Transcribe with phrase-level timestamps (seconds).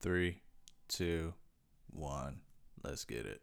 [0.00, 0.40] Three,
[0.88, 1.34] two,
[1.90, 2.40] one.
[2.82, 3.42] Let's get it.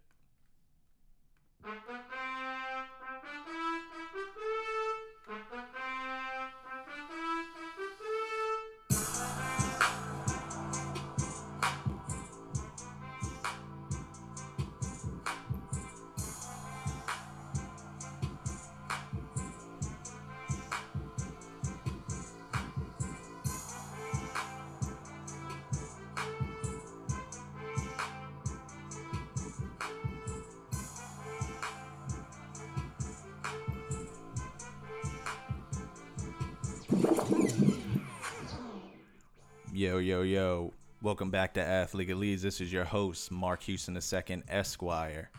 [39.78, 40.74] Yo, yo, yo.
[41.04, 42.42] Welcome back to Athlete Leads.
[42.42, 45.30] This is your host, Mark Houston II, Esquire.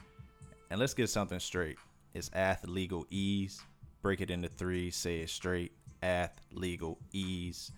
[0.71, 1.77] And let's get something straight.
[2.15, 3.61] It's Ath Legal Ease.
[4.01, 5.73] Break it into three, say it straight.
[6.05, 7.73] Ath Legal Ease.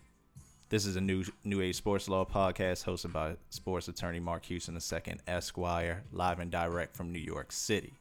[0.68, 4.74] This is a new new age sports law podcast hosted by sports attorney Mark Houston
[4.77, 7.95] II, Esquire, live and direct from New York City.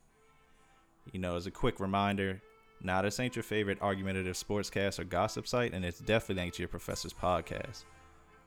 [1.13, 2.41] You know, as a quick reminder,
[2.83, 6.67] now this ain't your favorite argumentative sportscast or gossip site, and it's definitely ain't your
[6.67, 7.85] professor's podcast.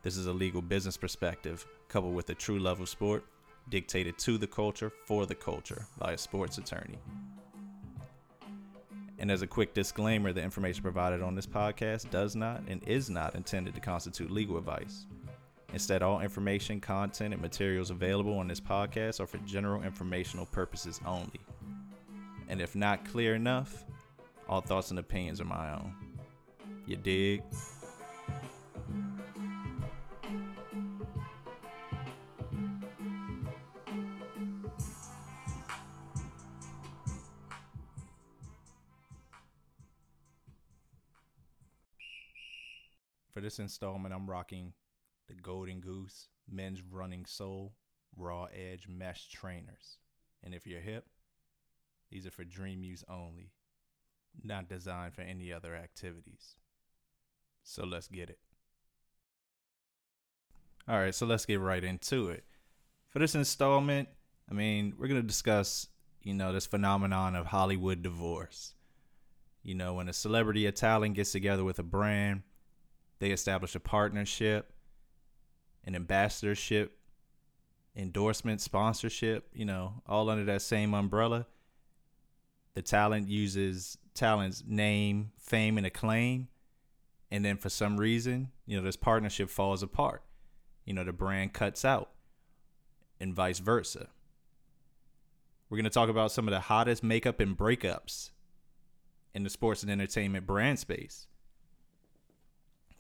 [0.02, 3.24] This is a legal business perspective, coupled with a true love of sport,
[3.68, 6.98] dictated to the culture for the culture by a sports attorney.
[9.20, 13.08] And as a quick disclaimer, the information provided on this podcast does not and is
[13.08, 15.06] not intended to constitute legal advice.
[15.72, 21.00] Instead, all information, content, and materials available on this podcast are for general informational purposes
[21.06, 21.40] only.
[22.48, 23.84] And if not clear enough,
[24.48, 25.94] all thoughts and opinions are my own.
[26.86, 27.42] You dig?
[43.52, 44.72] This installment, I'm rocking
[45.28, 47.74] the Golden Goose Men's Running Sole
[48.16, 49.98] Raw Edge Mesh Trainers.
[50.42, 51.04] And if you're hip,
[52.10, 53.50] these are for dream use only,
[54.42, 56.56] not designed for any other activities.
[57.62, 58.38] So let's get it.
[60.88, 62.44] All right, so let's get right into it.
[63.10, 64.08] For this installment,
[64.50, 65.88] I mean, we're going to discuss,
[66.22, 68.72] you know, this phenomenon of Hollywood divorce.
[69.62, 72.44] You know, when a celebrity or talent gets together with a brand,
[73.22, 74.72] they establish a partnership,
[75.84, 76.98] an ambassadorship,
[77.94, 81.46] endorsement, sponsorship, you know, all under that same umbrella.
[82.74, 86.48] The talent uses talent's name, fame, and acclaim.
[87.30, 90.24] And then for some reason, you know, this partnership falls apart.
[90.84, 92.10] You know, the brand cuts out,
[93.20, 94.08] and vice versa.
[95.70, 98.30] We're going to talk about some of the hottest makeup and breakups
[99.32, 101.28] in the sports and entertainment brand space.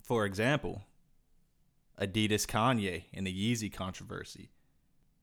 [0.02, 0.82] For example,
[2.00, 4.50] Adidas Kanye and the Yeezy controversy,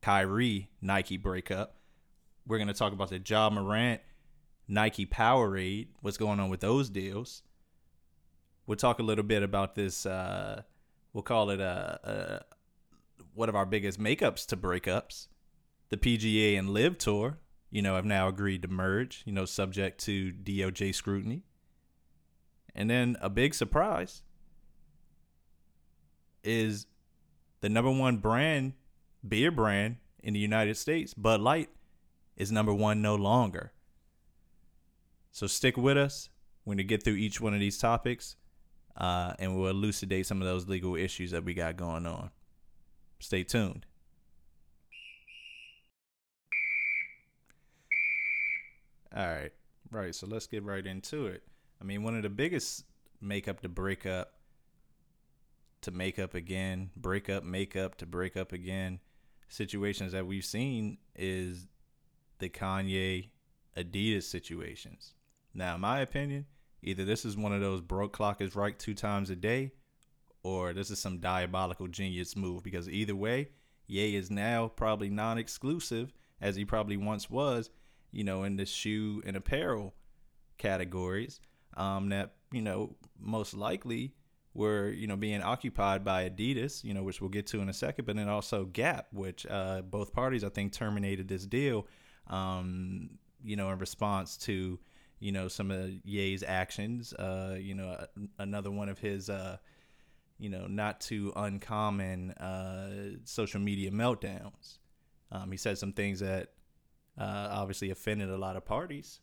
[0.01, 1.75] Kyrie Nike breakup.
[2.47, 4.01] We're going to talk about the Ja Morant
[4.67, 7.43] Nike Powerade, what's going on with those deals.
[8.65, 10.05] We'll talk a little bit about this.
[10.05, 10.61] Uh,
[11.11, 15.27] we'll call it a, a one of our biggest makeups to breakups.
[15.89, 17.39] The PGA and LIV Tour,
[17.71, 21.43] you know, have now agreed to merge, you know, subject to DOJ scrutiny.
[22.75, 24.21] And then a big surprise
[26.49, 26.87] is
[27.61, 28.73] the number one brand,
[29.27, 31.69] beer brand in the United States, Bud Light,
[32.35, 33.71] is number one no longer.
[35.31, 36.29] So stick with us.
[36.63, 38.35] When We're to get through each one of these topics
[38.97, 42.29] uh, and we'll elucidate some of those legal issues that we got going on.
[43.19, 43.85] Stay tuned.
[49.15, 49.51] All right.
[49.91, 50.13] Right.
[50.13, 51.43] So let's get right into it.
[51.81, 52.83] I mean, one of the biggest
[53.21, 54.33] makeup to break up
[55.81, 58.99] to make up again, break up, make up to break up again
[59.49, 61.67] situations that we've seen is
[62.39, 63.29] the Kanye
[63.75, 65.13] Adidas situations.
[65.53, 66.45] Now, in my opinion,
[66.83, 69.71] either this is one of those broke clock is right two times a day,
[70.43, 73.49] or this is some diabolical genius move because either way,
[73.87, 77.71] Ye is now probably non exclusive as he probably once was,
[78.11, 79.95] you know, in the shoe and apparel
[80.59, 81.41] categories.
[81.75, 84.13] Um, that, you know, most likely
[84.53, 87.73] were you know being occupied by Adidas, you know, which we'll get to in a
[87.73, 91.87] second, but then also Gap, which uh, both parties I think terminated this deal,
[92.27, 93.11] um,
[93.43, 94.79] you know, in response to
[95.19, 97.13] you know some of Ye's actions.
[97.13, 98.05] Uh, you know,
[98.37, 99.29] another one of his.
[99.29, 99.57] Uh,
[100.41, 104.77] you know, not too uncommon uh, social media meltdowns.
[105.31, 106.53] Um, he said some things that
[107.19, 109.19] uh, obviously offended a lot of parties,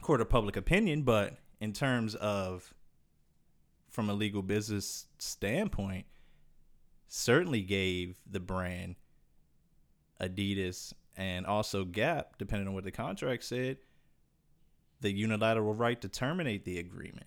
[0.00, 2.72] court of public opinion, but in terms of
[3.90, 6.06] from a legal business standpoint,
[7.08, 8.96] certainly gave the brand
[10.20, 13.78] Adidas and also Gap, depending on what the contract said,
[15.00, 17.26] the unilateral right to terminate the agreement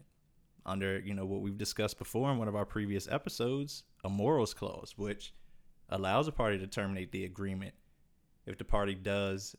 [0.65, 4.53] under, you know, what we've discussed before in one of our previous episodes, a morals
[4.53, 5.33] clause, which
[5.89, 7.73] allows a party to terminate the agreement
[8.45, 9.55] if the party does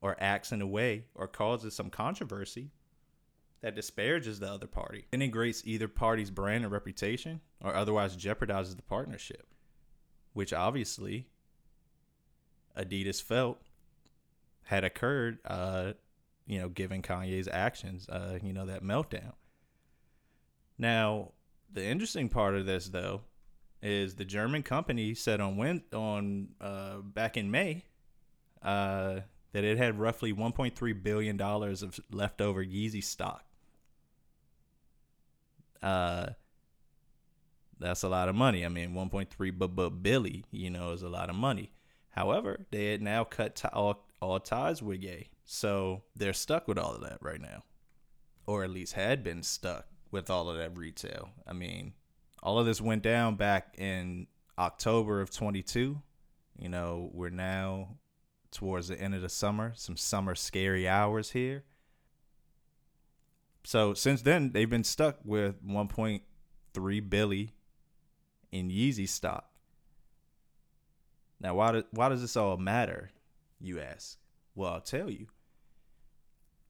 [0.00, 2.70] or acts in a way or causes some controversy
[3.60, 8.82] that disparages the other party, integrates either party's brand or reputation, or otherwise jeopardizes the
[8.82, 9.46] partnership,
[10.32, 11.26] which obviously
[12.76, 13.60] Adidas felt
[14.64, 15.92] had occurred, uh,
[16.46, 19.32] you know, given Kanye's actions, uh, you know, that meltdown.
[20.78, 21.32] Now,
[21.72, 23.22] the interesting part of this, though,
[23.82, 27.84] is the German company said on when on uh, back in May
[28.62, 29.20] uh,
[29.52, 33.44] that it had roughly 1.3 billion dollars of leftover Yeezy stock.
[35.82, 36.30] Uh,
[37.78, 38.64] that's a lot of money.
[38.64, 41.72] I mean, 1.3 but but Billy, you know, is a lot of money.
[42.10, 46.78] However, they had now cut t- all, all ties with Ye, so they're stuck with
[46.78, 47.62] all of that right now,
[48.46, 51.30] or at least had been stuck with all of that retail.
[51.46, 51.92] I mean,
[52.42, 54.26] all of this went down back in
[54.58, 56.00] October of 22.
[56.58, 57.98] You know, we're now
[58.50, 61.64] towards the end of the summer, some summer scary hours here.
[63.68, 67.52] So since then, they've been stuck with 1.3 billy
[68.50, 69.44] in Yeezy stock.
[71.38, 73.10] Now, why do, why does this all matter?
[73.60, 74.16] You ask.
[74.54, 75.26] Well, I'll tell you.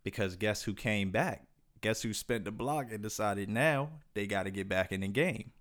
[0.02, 1.46] Because guess who came back?
[1.82, 5.06] Guess who spent the block and decided now they got to get back in the
[5.06, 5.52] game?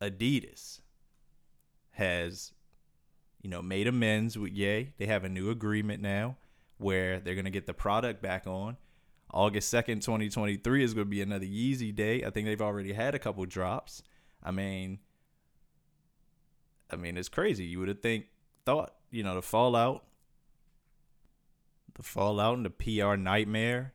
[0.00, 0.80] Adidas
[1.92, 2.50] has,
[3.40, 4.94] you know, made amends with Ye.
[4.98, 6.38] They have a new agreement now
[6.78, 8.76] where they're going to get the product back on.
[9.32, 12.24] August 2nd, 2023 is going to be another Yeezy day.
[12.24, 14.02] I think they've already had a couple drops.
[14.42, 14.98] I mean,
[16.90, 17.64] I mean, it's crazy.
[17.64, 18.26] You would have think
[18.66, 20.04] thought, you know, the fallout,
[21.94, 23.94] the fallout and the PR nightmare,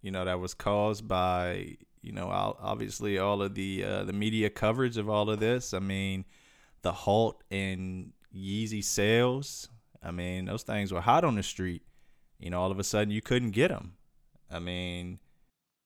[0.00, 4.48] you know, that was caused by, you know, obviously all of the uh, the media
[4.48, 5.74] coverage of all of this.
[5.74, 6.24] I mean,
[6.82, 9.68] the halt in Yeezy sales.
[10.02, 11.82] I mean, those things were hot on the street.
[12.38, 13.95] You know, all of a sudden you couldn't get them.
[14.50, 15.18] I mean,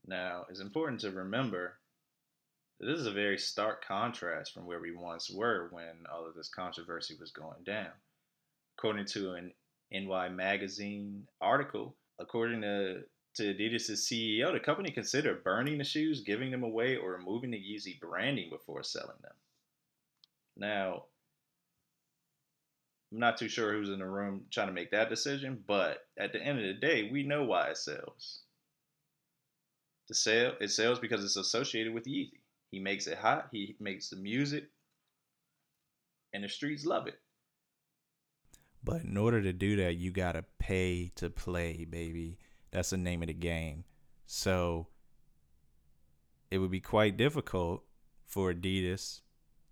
[0.07, 1.79] now it's important to remember
[2.79, 6.35] that this is a very stark contrast from where we once were when all of
[6.35, 7.91] this controversy was going down.
[8.79, 9.53] According to an
[9.93, 13.03] NY Magazine article, according to,
[13.37, 17.59] to Adidas' CEO, the company considered burning the shoes, giving them away, or removing the
[17.59, 19.35] Yeezy branding before selling them.
[20.57, 21.05] Now,
[23.13, 26.33] I'm not too sure who's in the room trying to make that decision, but at
[26.33, 28.43] the end of the day, we know why it sells.
[30.11, 32.41] The sale it sells because it's associated with Yeezy.
[32.73, 33.47] He makes it hot.
[33.53, 34.65] He makes the music,
[36.35, 37.15] and the streets love it.
[38.83, 42.39] But in order to do that, you gotta pay to play, baby.
[42.73, 43.85] That's the name of the game.
[44.27, 44.89] So
[46.51, 47.85] it would be quite difficult
[48.27, 49.21] for Adidas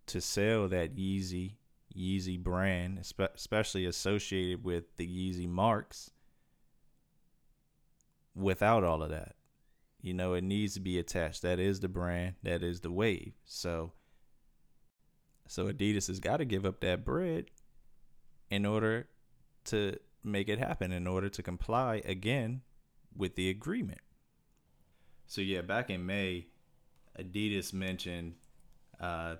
[0.06, 1.56] to sell that Yeezy
[1.96, 3.00] Yeezy brand,
[3.34, 6.12] especially associated with the Yeezy marks,
[8.36, 9.34] without all of that.
[10.00, 11.42] You know, it needs to be attached.
[11.42, 12.34] That is the brand.
[12.42, 13.32] That is the wave.
[13.44, 13.92] So,
[15.48, 17.46] so Adidas has got to give up that bread
[18.50, 19.08] in order
[19.66, 20.92] to make it happen.
[20.92, 22.62] In order to comply again
[23.16, 24.00] with the agreement.
[25.26, 26.46] So yeah, back in May,
[27.18, 28.34] Adidas mentioned
[29.00, 29.36] uh,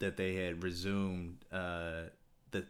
[0.00, 2.10] that they had resumed uh,
[2.50, 2.66] that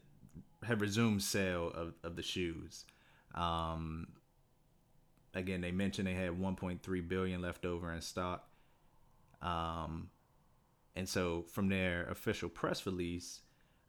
[0.62, 2.84] had resumed sale of, of the shoes.
[3.34, 4.08] Um,
[5.34, 8.48] again, they mentioned they had 1.3 billion left over in stock.
[9.42, 10.10] Um,
[10.96, 13.40] and so from their official press release,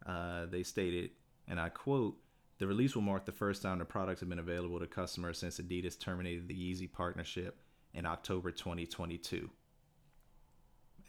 [0.05, 1.12] uh, they stated,
[1.48, 2.17] and I quote,
[2.60, 5.60] the release will mark the first time the products have been available to customers since
[5.60, 7.58] Adidas terminated the Yeezy partnership
[7.93, 9.50] in October 2022.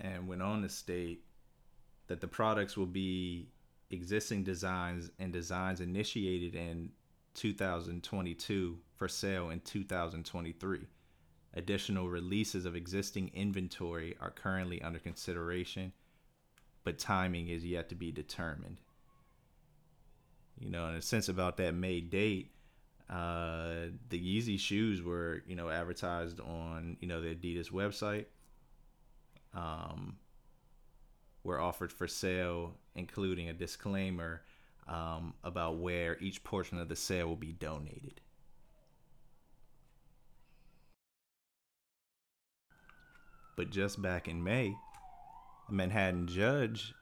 [0.00, 1.24] And went on to state
[2.06, 3.48] that the products will be
[3.90, 6.90] existing designs and designs initiated in
[7.34, 10.86] 2022 for sale in 2023.
[11.54, 15.92] Additional releases of existing inventory are currently under consideration,
[16.84, 18.80] but timing is yet to be determined.
[20.58, 22.52] You know, in a sense about that May date,
[23.08, 28.26] uh, the Yeezy shoes were, you know, advertised on, you know, the Adidas website.
[29.52, 30.18] Um,
[31.42, 34.42] were offered for sale, including a disclaimer
[34.90, 38.20] um, about where each portion of the sale will be donated.
[43.56, 44.74] But just back in May,
[45.68, 46.92] a Manhattan judge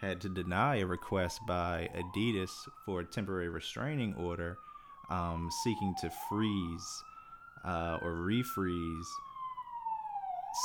[0.00, 2.50] had to deny a request by Adidas
[2.84, 4.58] for a temporary restraining order
[5.10, 7.02] um, seeking to freeze
[7.64, 9.06] uh, or refreeze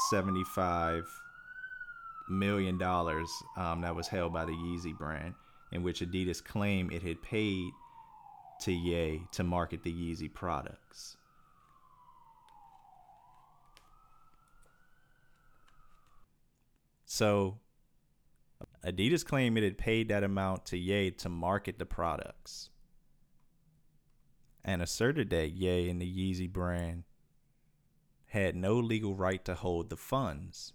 [0.10, 1.04] 75
[2.30, 5.34] million dollars um, that was held by the Yeezy brand,
[5.72, 7.72] in which Adidas claimed it had paid
[8.62, 11.18] to Ye to market the Yeezy products.
[17.06, 17.60] So
[18.86, 22.70] Adidas claimed it had paid that amount to Ye to market the products
[24.64, 27.04] and asserted that Ye and the Yeezy brand
[28.28, 30.74] had no legal right to hold the funds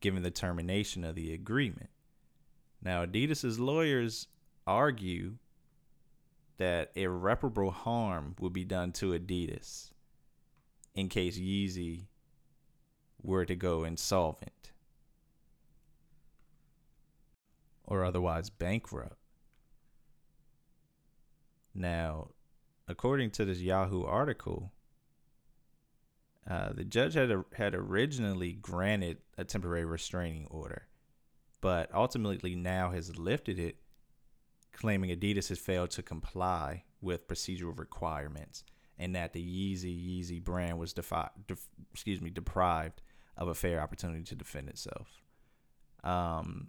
[0.00, 1.90] given the termination of the agreement.
[2.82, 4.26] Now, Adidas's lawyers
[4.66, 5.36] argue
[6.58, 9.92] that irreparable harm would be done to Adidas
[10.94, 12.06] in case Yeezy
[13.22, 14.72] were to go insolvent
[17.84, 19.16] or otherwise bankrupt.
[21.74, 22.30] Now,
[22.86, 24.72] according to this Yahoo article,
[26.48, 30.88] uh, the judge had had originally granted a temporary restraining order,
[31.62, 33.76] but ultimately now has lifted it,
[34.74, 38.64] claiming Adidas has failed to comply with procedural requirements
[38.98, 43.00] and that the Yeezy Yeezy brand was defi- def- excuse me deprived
[43.38, 45.22] of a fair opportunity to defend itself.
[46.04, 46.68] Um,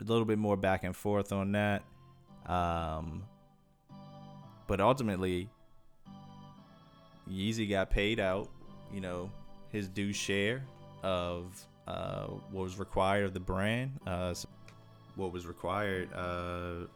[0.00, 1.82] a little bit more back and forth on that.
[2.46, 3.24] Um,
[4.66, 5.48] but ultimately,
[7.30, 8.50] Yeezy got paid out,
[8.92, 9.30] you know,
[9.70, 10.62] his due share
[11.02, 14.34] of uh, what was required of the brand, uh,
[15.16, 16.86] what was required, uh,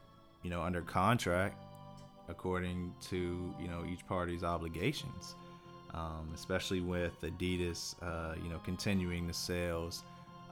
[0.42, 1.56] you know, under contract,
[2.28, 5.34] according to you know each party's obligations.
[5.94, 10.04] Um, especially with Adidas, uh, you know, continuing the sales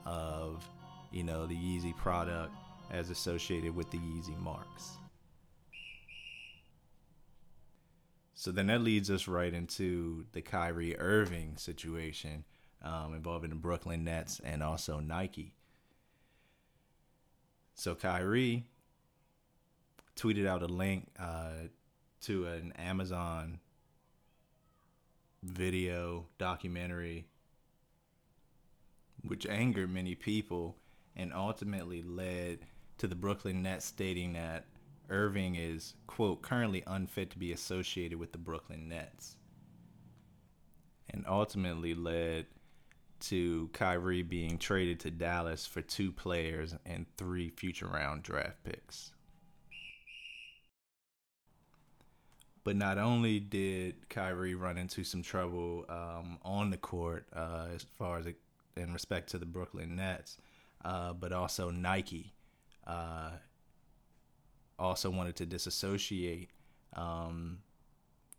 [0.05, 0.67] of
[1.11, 2.51] you know the Yeezy product
[2.91, 4.97] as associated with the Yeezy marks.
[8.33, 12.43] So then that leads us right into the Kyrie Irving situation
[12.83, 15.53] um, involving the Brooklyn Nets and also Nike.
[17.75, 18.65] So Kyrie
[20.15, 21.67] tweeted out a link uh,
[22.21, 23.59] to an Amazon
[25.43, 27.25] video documentary,
[29.23, 30.75] which angered many people
[31.15, 32.59] and ultimately led
[32.97, 34.65] to the Brooklyn Nets stating that
[35.09, 39.37] Irving is, quote, currently unfit to be associated with the Brooklyn Nets.
[41.09, 42.47] And ultimately led
[43.19, 49.11] to Kyrie being traded to Dallas for two players and three future round draft picks.
[52.63, 57.83] But not only did Kyrie run into some trouble um, on the court uh, as
[57.97, 58.35] far as it,
[58.75, 60.37] in respect to the Brooklyn Nets,
[60.83, 62.33] uh, but also Nike
[62.85, 63.31] uh,
[64.77, 66.49] also wanted to disassociate
[66.93, 67.59] um,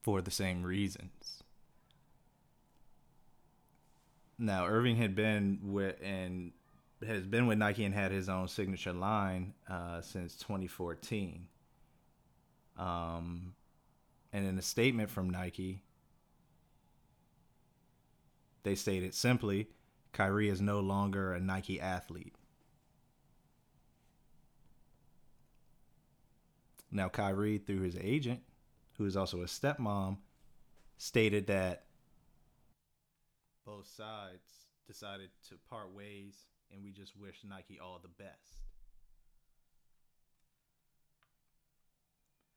[0.02, 1.42] for the same reasons.
[4.38, 6.52] Now, Irving had been with and
[7.04, 11.46] has been with Nike and had his own signature line uh, since 2014.
[12.76, 13.54] Um,
[14.32, 15.82] and in a statement from Nike,
[18.62, 19.68] they stated simply,
[20.12, 22.34] Kyrie is no longer a Nike athlete.
[26.90, 28.40] Now, Kyrie, through his agent,
[28.96, 30.18] who is also a stepmom,
[30.96, 31.84] stated that
[33.68, 38.64] both sides decided to part ways and we just wish Nike all the best.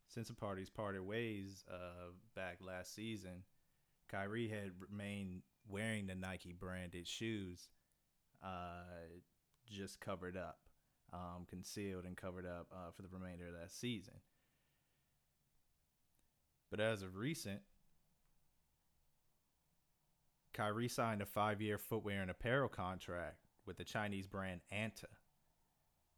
[0.08, 3.44] Since the parties parted ways uh, back last season,
[4.10, 7.70] Kyrie had remained wearing the Nike branded shoes,
[8.44, 9.20] uh,
[9.70, 10.60] just covered up
[11.14, 14.16] um, concealed and covered up uh, for the remainder of that season.
[16.70, 17.62] But as of recent,
[20.54, 25.06] Kyrie signed a five year footwear and apparel contract with the Chinese brand Anta.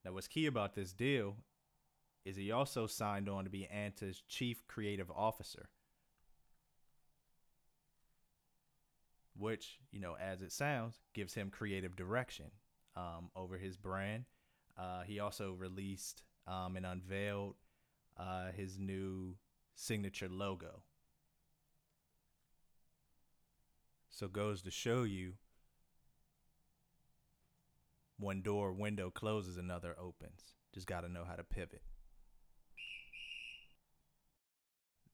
[0.03, 1.37] Now, what's key about this deal
[2.25, 5.69] is he also signed on to be Anta's chief creative officer.
[9.35, 12.51] Which, you know, as it sounds, gives him creative direction
[12.95, 14.25] um, over his brand
[14.77, 17.55] uh, he also released um, and unveiled
[18.17, 19.35] uh, his new
[19.75, 20.81] signature logo.
[24.13, 25.33] So goes to show you
[28.19, 30.53] one door window closes, another opens.
[30.71, 31.81] Just got to know how to pivot.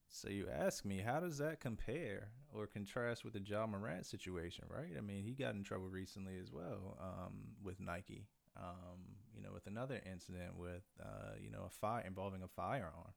[0.09, 4.65] So you ask me, how does that compare or contrast with the Ja Morant situation,
[4.69, 4.91] right?
[4.97, 8.27] I mean, he got in trouble recently as well um, with Nike
[8.57, 8.99] um,
[9.35, 13.13] you know, with another incident with, uh, you know, a fire involving a firearm.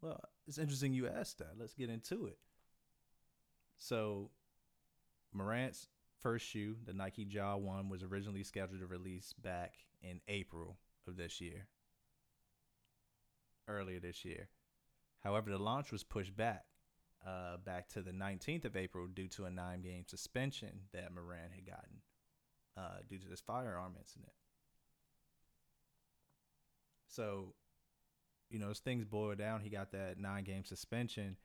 [0.00, 1.54] Well, it's interesting you asked that.
[1.58, 2.38] Let's get into it.
[3.78, 4.30] So,
[5.32, 5.88] Morant's
[6.20, 11.16] first shoe, the Nike Ja 1, was originally scheduled to release back in April of
[11.16, 11.68] this year,
[13.68, 14.48] earlier this year.
[15.20, 16.64] However, the launch was pushed back,
[17.26, 21.52] uh, back to the 19th of April due to a nine game suspension that Morant
[21.54, 22.02] had gotten
[22.76, 24.32] uh, due to this firearm incident.
[27.08, 27.54] So,
[28.50, 31.36] you know, as things boil down, he got that nine game suspension.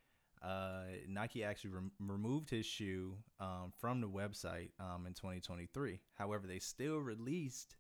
[0.44, 6.02] Uh, Nike actually rem- removed his shoe um, from the website um, in 2023.
[6.16, 7.78] However, they still released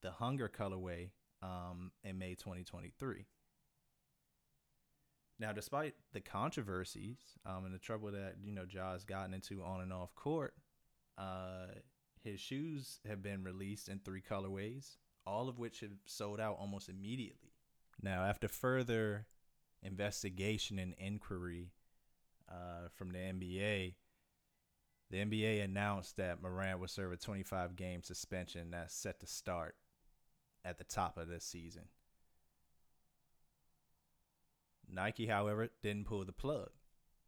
[0.00, 1.10] the Hunger colorway
[1.42, 3.26] um, in May 2023.
[5.38, 9.80] Now, despite the controversies um, and the trouble that you know Ja's gotten into on
[9.80, 10.54] and off court,
[11.18, 11.66] uh,
[12.22, 14.96] his shoes have been released in three colorways,
[15.26, 17.52] all of which have sold out almost immediately.
[18.00, 19.26] Now, after further
[19.84, 21.70] investigation and inquiry
[22.50, 23.94] uh, from the NBA,
[25.10, 29.76] the NBA announced that Morant will serve a 25 game suspension that's set to start
[30.64, 31.84] at the top of this season.
[34.90, 36.70] Nike, however, didn't pull the plug.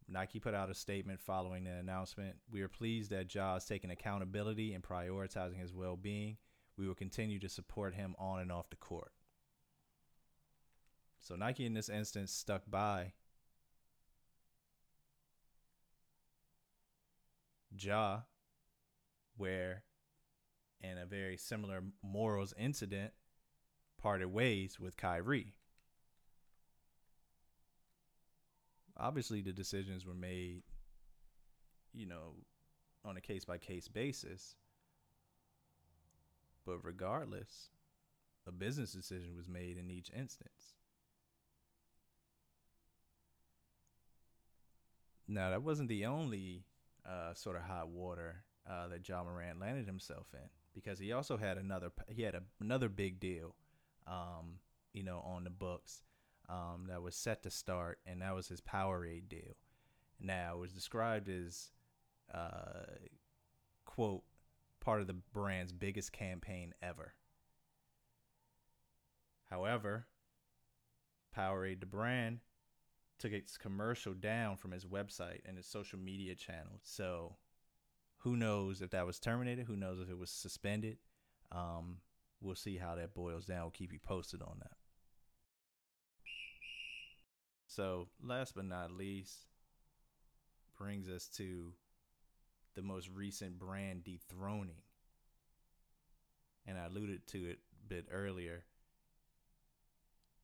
[0.09, 2.37] Nike put out a statement following the announcement.
[2.49, 6.37] We are pleased that Ja is taking accountability and prioritizing his well being.
[6.77, 9.11] We will continue to support him on and off the court.
[11.27, 13.11] So Nike in this instance stuck by
[17.77, 18.21] Ja,
[19.35, 19.83] where
[20.79, 23.11] in a very similar morals incident,
[24.01, 25.55] parted ways with Kyrie.
[28.95, 30.63] obviously the decisions were made,
[31.93, 32.35] you know,
[33.03, 34.55] on a case by case basis.
[36.65, 37.71] But regardless,
[38.47, 40.76] a business decision was made in each instance.
[45.27, 46.63] Now, that wasn't the only
[47.05, 51.37] uh, sort of hot water uh, that Ja Morant landed himself in because he also
[51.37, 53.55] had another he had a, another big deal,
[54.05, 54.59] um,
[54.93, 56.03] you know, on the books
[56.49, 59.57] um, that was set to start, and that was his Powerade deal.
[60.19, 61.71] Now, it was described as,
[62.33, 62.85] uh,
[63.85, 64.23] quote,
[64.79, 67.13] part of the brand's biggest campaign ever.
[69.49, 70.07] However,
[71.35, 72.39] Powerade, the brand,
[73.19, 76.81] took its commercial down from his website and his social media channels.
[76.83, 77.35] So,
[78.17, 79.65] who knows if that was terminated?
[79.67, 80.97] Who knows if it was suspended?
[81.51, 81.97] Um,
[82.41, 83.61] we'll see how that boils down.
[83.61, 84.77] We'll keep you posted on that.
[87.67, 89.47] So, last but not least,
[90.77, 91.73] brings us to
[92.75, 94.81] the most recent brand dethroning.
[96.65, 98.63] And I alluded to it a bit earlier.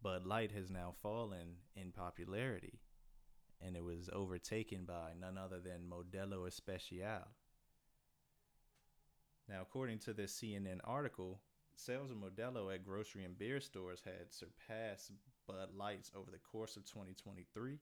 [0.04, 2.82] Bud Light has now fallen in popularity,
[3.62, 7.30] and it was overtaken by none other than Modelo Especial.
[9.48, 11.40] Now, according to this CNN article,
[11.78, 15.12] sales of Modelo at grocery and beer stores had surpassed
[15.48, 17.80] Bud Lights over the course of 2023.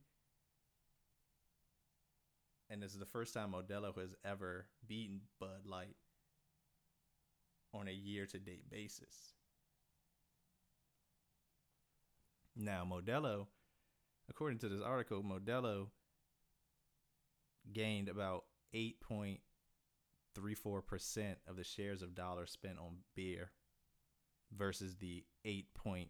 [2.69, 5.95] And this is the first time Modelo has ever beaten Bud Light
[7.73, 9.33] on a year to date basis.
[12.55, 13.47] Now, Modelo,
[14.29, 15.87] according to this article, Modelo
[17.71, 23.51] gained about 8.34% of the shares of dollars spent on beer
[24.55, 26.09] versus the 8.28%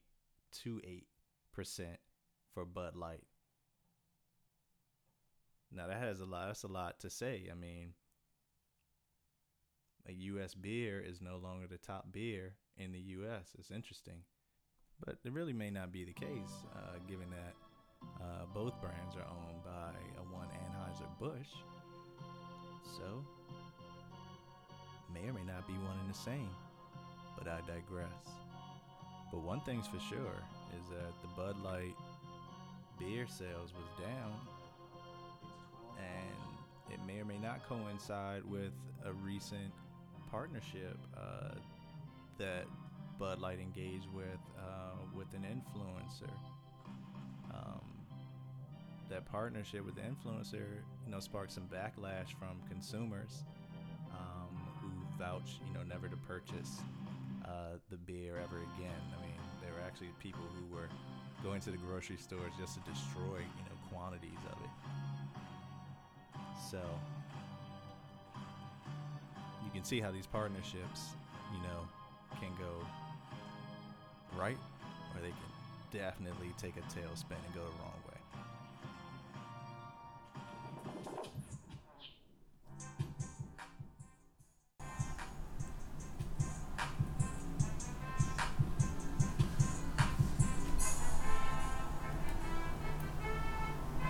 [2.53, 3.23] for Bud Light.
[5.71, 7.47] Now that has a lot that's a lot to say.
[7.49, 7.93] I mean,
[10.07, 13.55] a US beer is no longer the top beer in the US.
[13.57, 14.23] It's interesting.
[15.05, 17.53] But it really may not be the case, uh, given that
[18.21, 21.49] uh, both brands are owned by a one Anheuser-Busch.
[22.97, 23.25] So,
[25.13, 26.49] may or may not be one and the same
[27.43, 28.35] but I digress.
[29.31, 30.37] But one thing's for sure
[30.77, 31.95] is that the Bud Light
[32.99, 34.33] beer sales was down,
[35.97, 38.73] and it may or may not coincide with
[39.05, 39.71] a recent
[40.29, 41.55] partnership uh,
[42.37, 42.65] that
[43.19, 46.31] Bud Light engaged with uh, with an influencer.
[47.53, 47.81] Um,
[49.09, 50.65] that partnership with the influencer,
[51.05, 53.43] you know, sparked some backlash from consumers
[54.13, 56.79] um, who vouch, you know, never to purchase
[57.45, 59.01] uh, the beer ever again.
[59.17, 60.87] I mean, there were actually people who were
[61.43, 64.69] going to the grocery stores just to destroy, you know, quantities of it.
[66.69, 66.79] So
[69.65, 71.15] you can see how these partnerships,
[71.53, 71.87] you know,
[72.39, 72.51] can
[74.37, 74.57] right,
[75.15, 75.37] or they can
[75.91, 78.11] definitely take a tailspin and go the wrong way.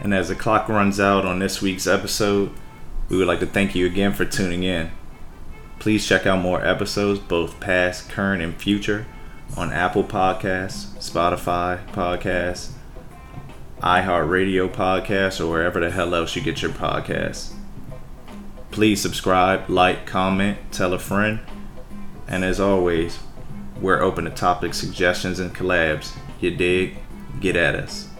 [0.03, 2.51] And as the clock runs out on this week's episode,
[3.07, 4.91] we would like to thank you again for tuning in.
[5.79, 9.05] Please check out more episodes, both past, current, and future,
[9.57, 12.71] on Apple Podcasts, Spotify Podcasts,
[13.81, 17.53] iHeartRadio Podcasts, or wherever the hell else you get your podcasts.
[18.69, 21.39] Please subscribe, like, comment, tell a friend,
[22.27, 23.19] and as always,
[23.81, 26.15] we're open to topic suggestions and collabs.
[26.39, 26.97] You dig?
[27.39, 28.10] Get at us.